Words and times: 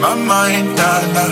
my 0.00 0.14
mind, 0.14 0.74
nah, 0.76 1.00
nah. 1.12 1.28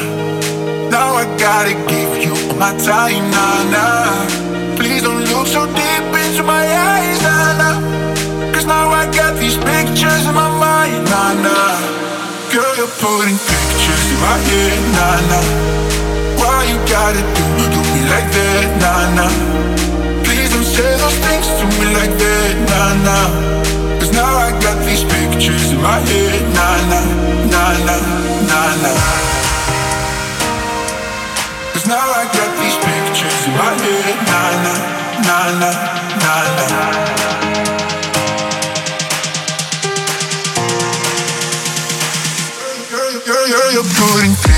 Now 0.93 1.17
I 1.17 1.25
gotta 1.41 1.73
give 1.89 2.13
you 2.23 2.33
all 2.53 2.57
my 2.61 2.77
time, 2.85 3.25
nah, 3.33 3.65
nah. 3.73 4.77
Please 4.77 5.03
don't 5.03 5.25
look 5.33 5.47
so 5.47 5.65
deep 5.73 6.05
into 6.21 6.43
my 6.43 6.65
eyes, 6.69 7.19
nah, 7.23 7.57
nah. 7.57 7.77
Cause 8.53 8.67
now 8.67 8.91
I 8.91 9.09
got 9.11 9.41
these 9.41 9.57
pictures 9.57 10.25
in 10.29 10.35
my 10.35 10.53
mind, 10.61 11.01
nah, 11.09 11.33
nah. 11.41 11.81
Girl, 12.53 12.75
you're 12.77 12.95
putting 13.01 13.41
pictures 13.41 14.05
in 14.13 14.19
my 14.21 14.37
head, 14.37 14.79
nah, 14.97 15.17
nah. 15.33 15.45
Why 16.37 16.69
you 16.69 16.77
gotta 16.93 17.25
do, 17.25 17.47
do 17.73 17.81
me 17.97 18.03
like 18.13 18.29
that, 18.37 18.69
nah, 18.85 19.17
nah. 19.17 19.33
Please 20.29 20.53
don't 20.53 20.69
say 20.77 20.93
those 21.01 21.19
things 21.25 21.49
to 21.57 21.65
me 21.81 21.87
like 21.97 22.15
that, 22.21 22.53
nah, 22.69 22.93
nah. 23.09 23.29
Cause 23.99 24.13
now 24.13 24.29
I 24.29 24.53
got 24.61 24.77
these 24.85 25.05
pictures 25.09 25.73
in 25.73 25.81
my 25.81 25.99
head, 26.05 26.43
nah, 26.53 26.77
nah, 26.93 27.07
nah, 27.49 27.73
nah, 27.89 28.28
Cause 31.73 31.87
now 31.87 32.01
I 32.01 32.25
got 32.33 32.51
these 32.59 32.77
pictures 32.81 33.47
in 33.47 33.53
my 33.53 33.73
head, 33.77 34.17
nah, 34.27 34.65
nah, 34.65 34.81
nah, 35.27 35.49
nah, 35.61 35.77
nah, 36.23 36.69
nah. 36.73 36.89
Girl, 42.91 43.13
girl, 43.27 43.47
girl, 43.49 43.71
you're 43.73 43.85
putting 43.85 44.58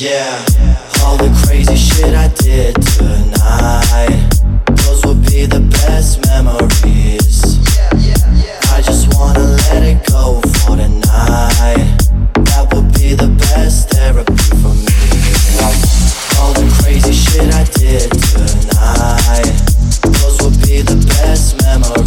Yeah, 0.00 0.42
all 1.04 1.18
the 1.18 1.28
crazy 1.44 1.76
shit 1.76 2.14
I 2.14 2.28
did 2.28 2.74
tonight. 2.96 4.30
Those 4.80 5.04
will 5.04 5.20
be 5.28 5.44
the 5.44 5.60
best 5.60 6.24
memories. 6.24 7.60
I 8.72 8.80
just 8.80 9.14
wanna 9.14 9.44
let 9.44 9.82
it 9.82 10.00
go 10.08 10.40
for 10.40 10.76
tonight. 10.76 11.84
That 12.48 12.72
will 12.72 12.88
be 12.96 13.12
the 13.12 13.28
best 13.52 13.90
therapy 13.90 14.32
for 14.62 14.72
me. 14.72 14.88
All 16.40 16.54
the 16.54 16.64
crazy 16.80 17.12
shit 17.12 17.52
I 17.52 17.64
did 17.64 18.10
tonight. 18.32 19.52
Those 20.00 20.40
will 20.40 20.56
be 20.66 20.80
the 20.80 20.96
best 21.20 21.60
memories. 21.60 21.99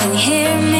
can 0.00 0.14
hear 0.14 0.60
me? 0.72 0.79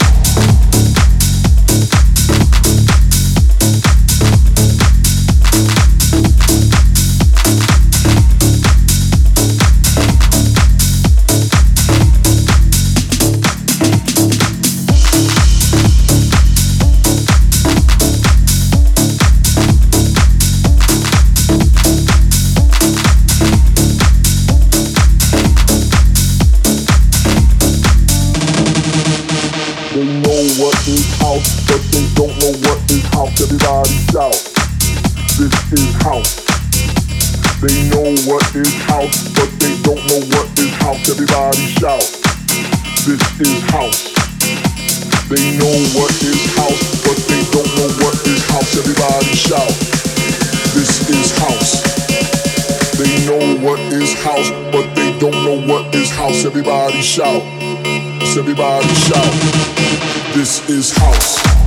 everybody 56.91 57.01
shout. 57.01 57.41
Everybody 58.37 58.87
shout. 58.95 60.35
This 60.35 60.69
is 60.69 60.91
house. 60.97 61.60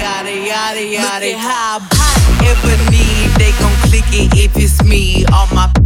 Yada 0.00 0.32
yada 0.32 0.82
yada, 0.82 1.38
how 1.38 1.78
hot 1.80 2.20
ever 2.44 2.76
need 2.90 3.30
they 3.38 3.52
gon' 3.60 3.72
click 3.88 4.04
it 4.12 4.34
if 4.34 4.56
it's 4.56 4.82
me. 4.82 5.24
All 5.32 5.46
my 5.54 5.85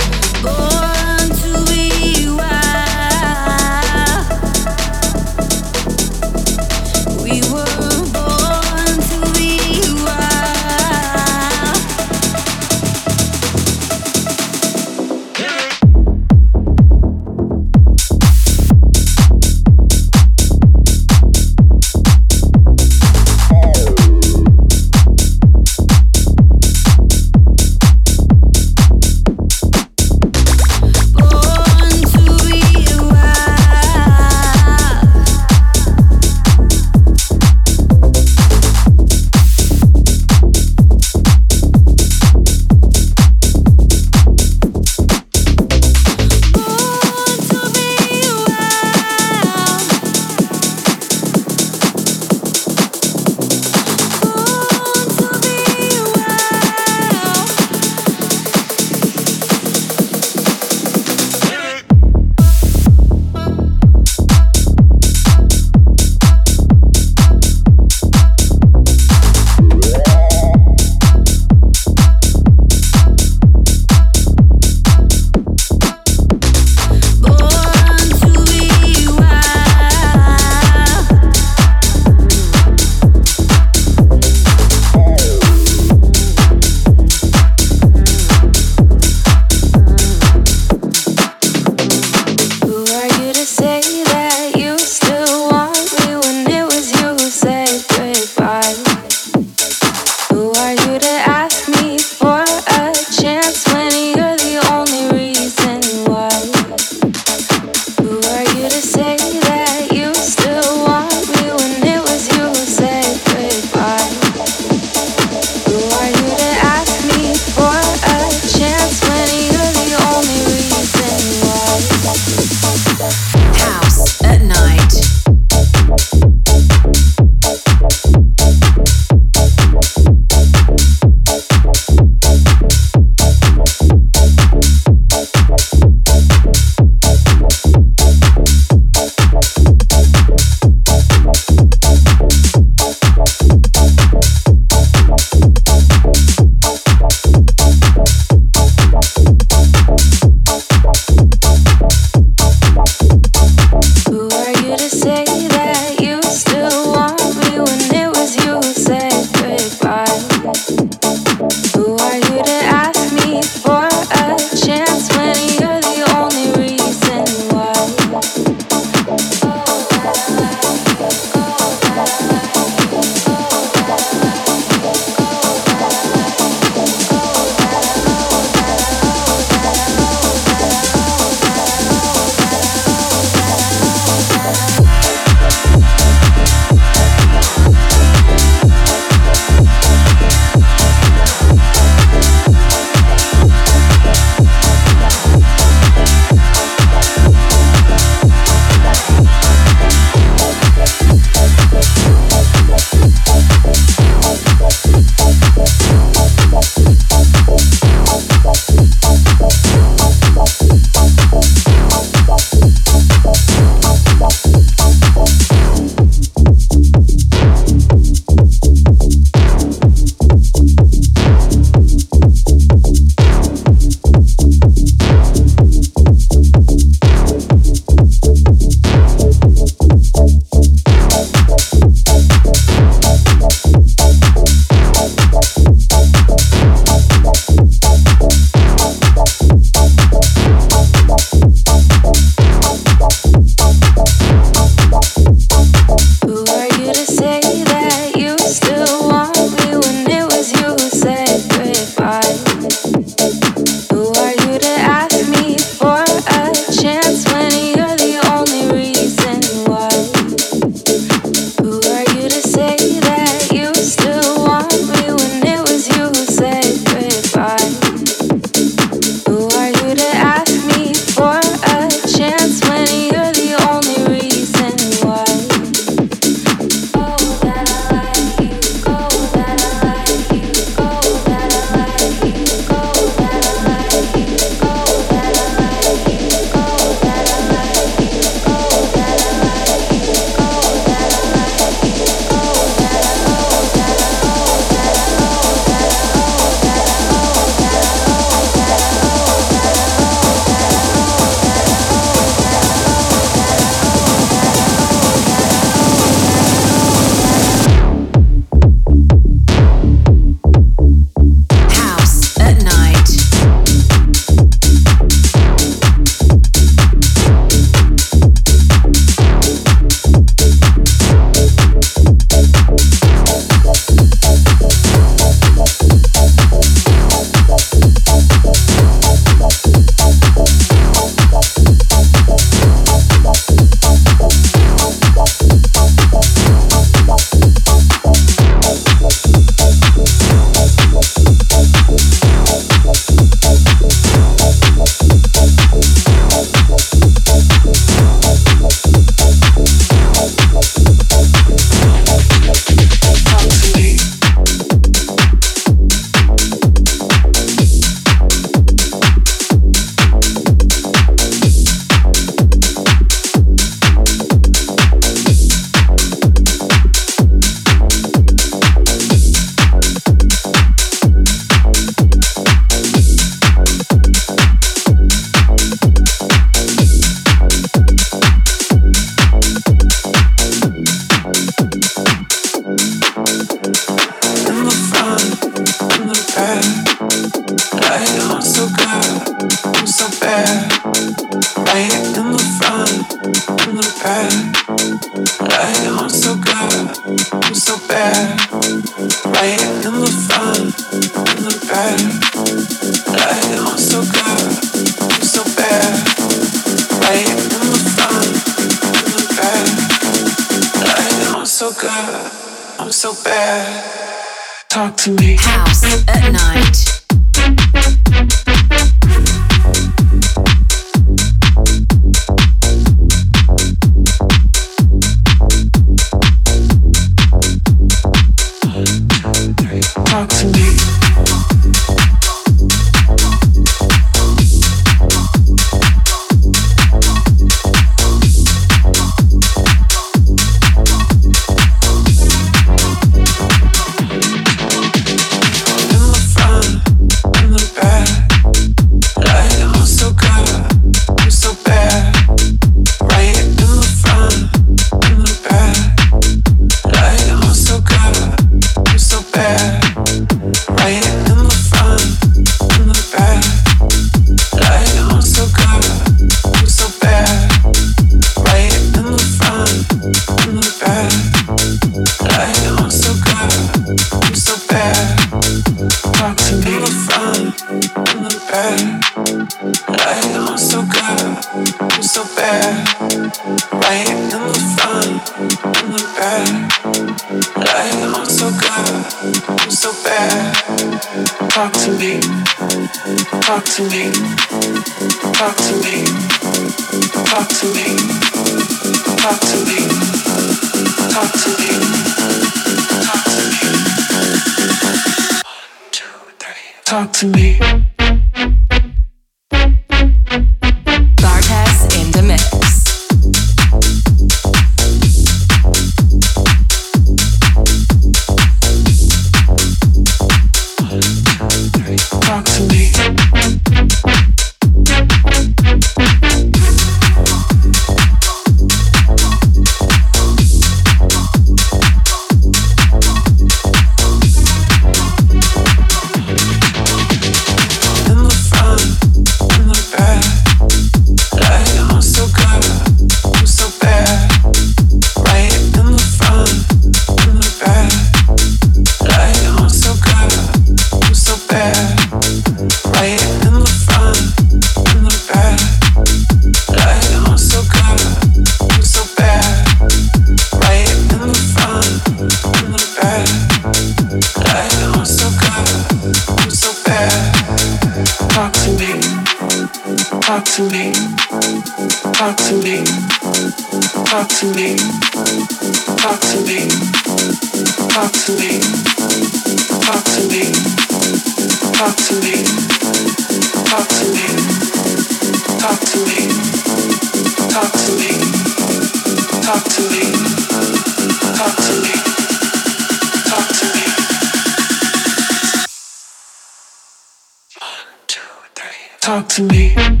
Talk 599.01 599.27
to 599.29 599.43
me. 599.43 600.00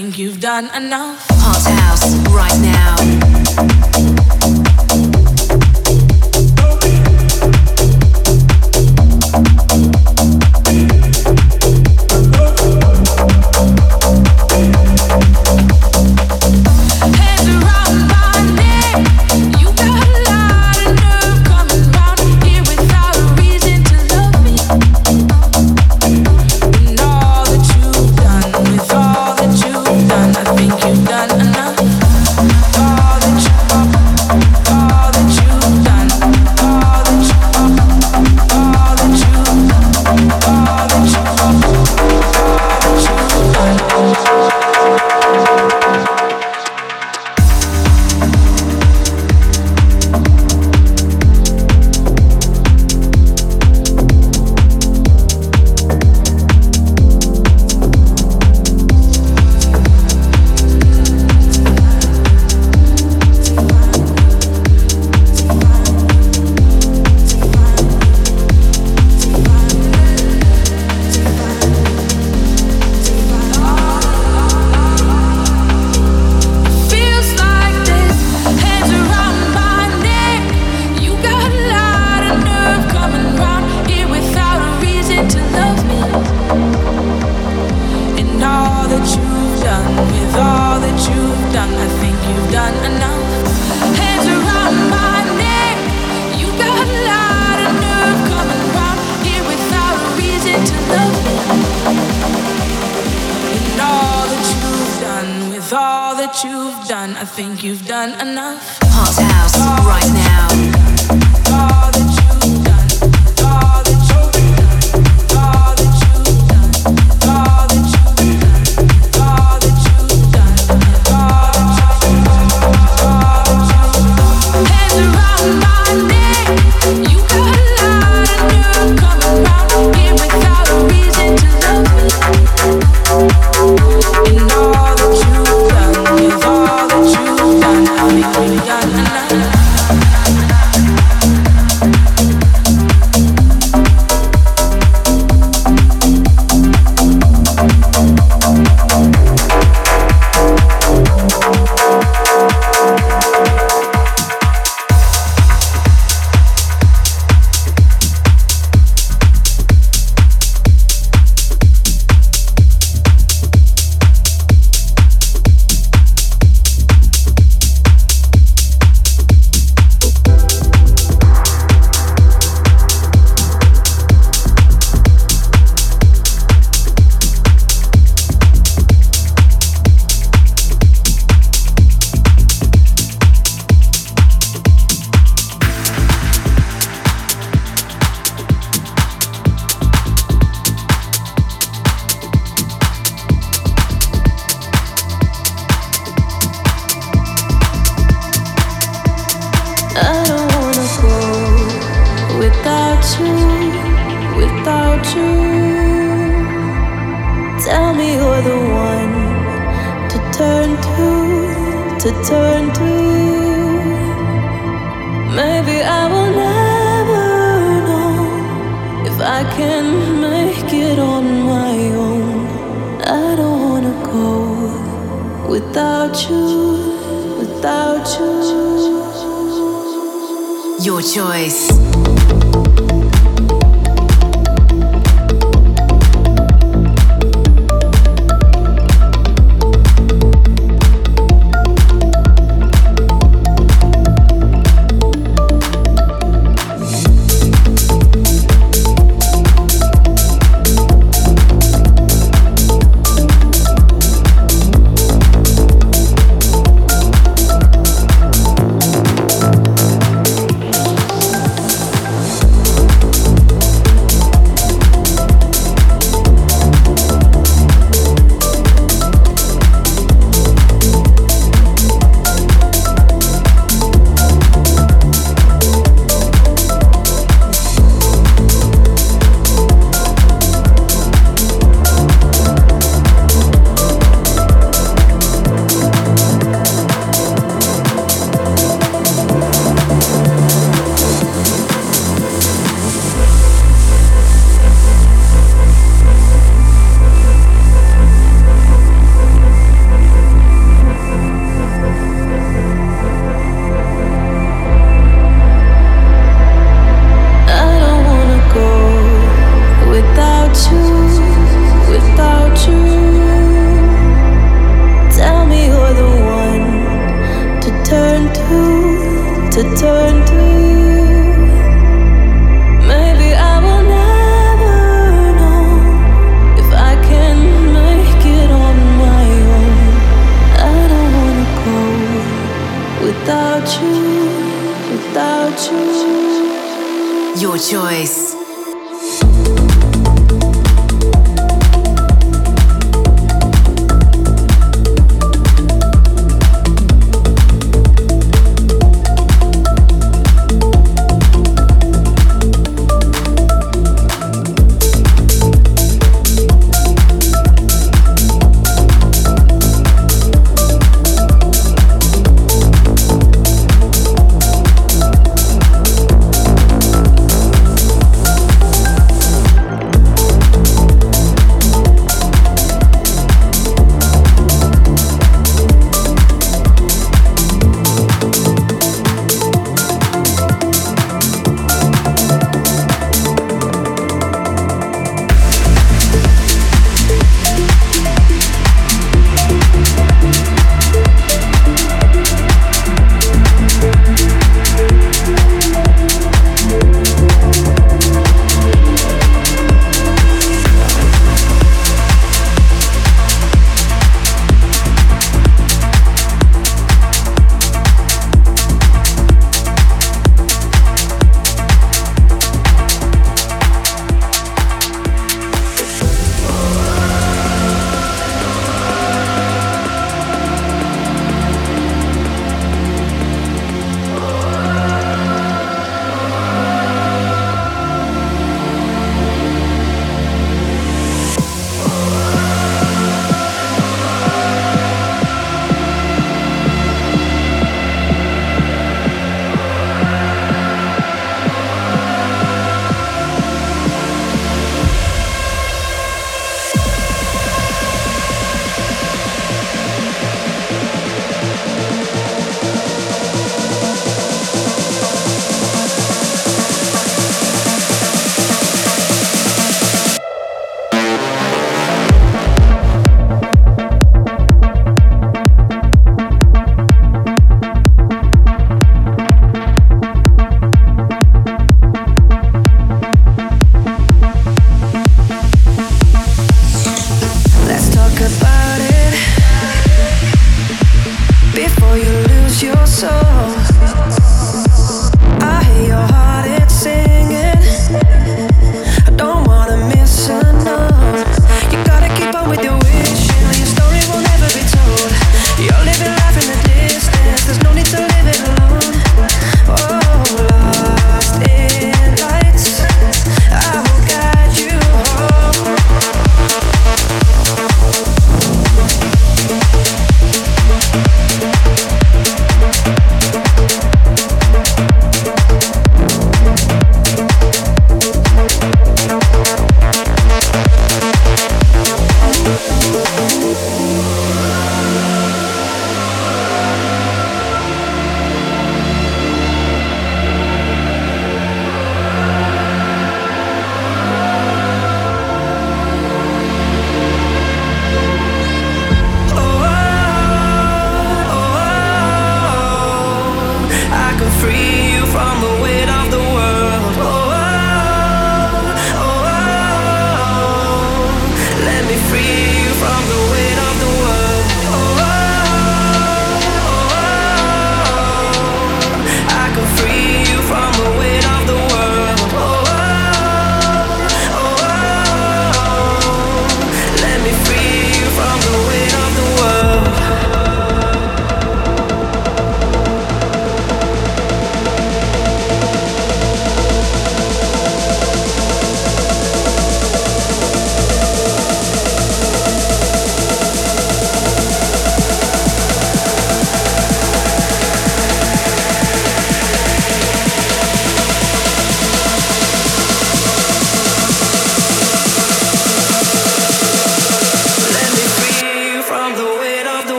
Think 0.00 0.18
you've 0.18 0.40
done 0.40 0.66
enough. 0.76 1.26
Hot 1.40 1.64
house 1.80 2.14
right 2.28 2.60
now. 2.60 2.95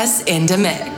In 0.00 0.46
the 0.46 0.56
mix. 0.56 0.89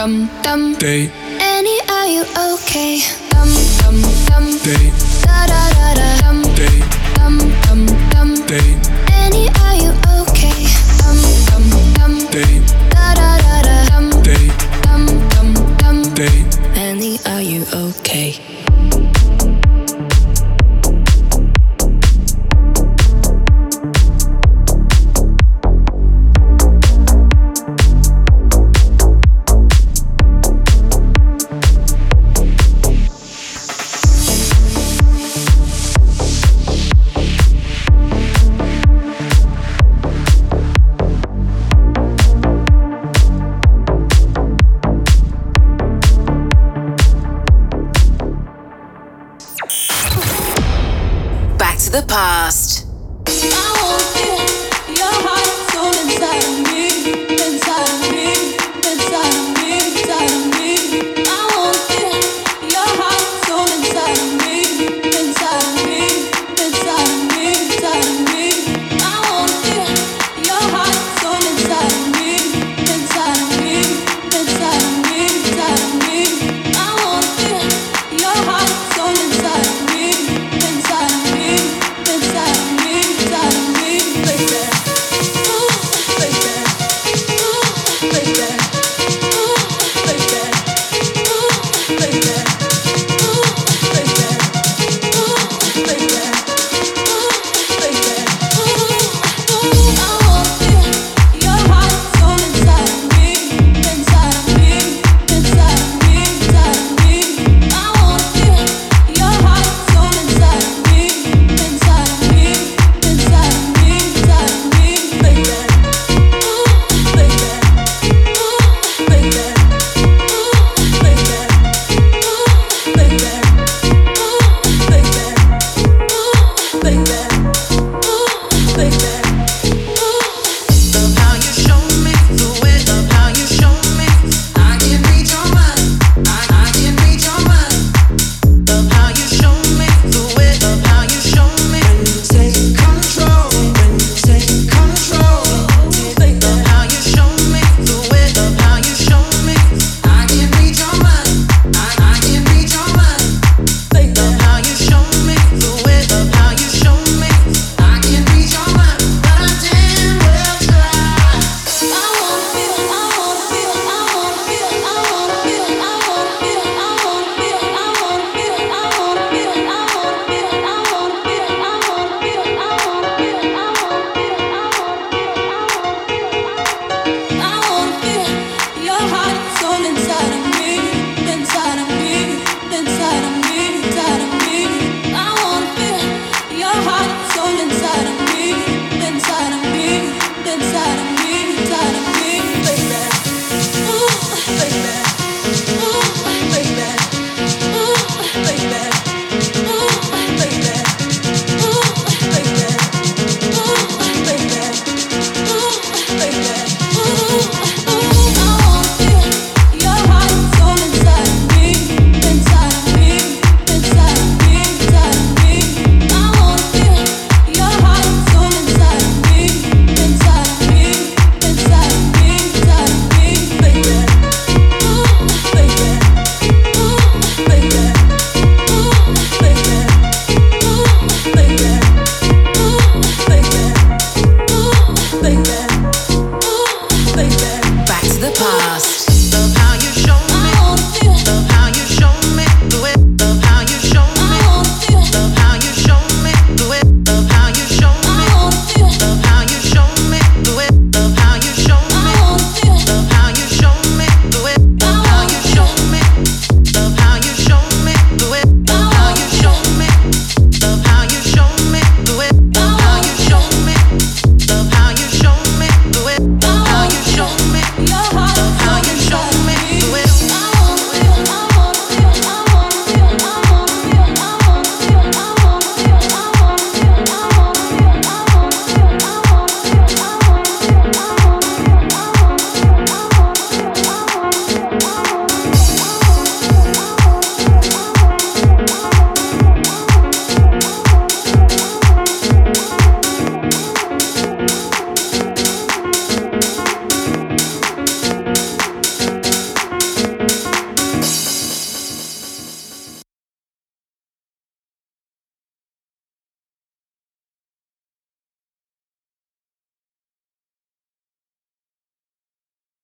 Dum 0.00 0.30
dum. 0.42 0.74
day, 0.78 1.10